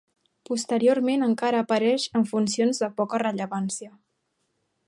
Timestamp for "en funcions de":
2.21-2.93